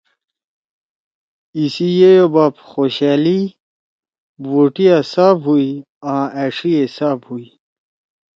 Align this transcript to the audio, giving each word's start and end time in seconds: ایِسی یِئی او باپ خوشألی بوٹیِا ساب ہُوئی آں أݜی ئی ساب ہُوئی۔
ایِسی 1.55 1.89
یِئی 1.99 2.13
او 2.21 2.27
باپ 2.33 2.55
خوشألی 2.69 3.41
بوٹیِا 4.43 4.97
ساب 5.11 5.37
ہُوئی 5.45 5.71
آں 6.11 6.23
أݜی 6.43 6.71
ئی 6.77 6.85
ساب 6.95 7.19
ہُوئی۔ 7.27 7.47